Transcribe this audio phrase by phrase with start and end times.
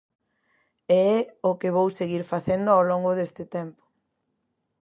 [1.03, 1.17] E é
[1.49, 3.83] o que vou seguir facendo ao longo deste tempo.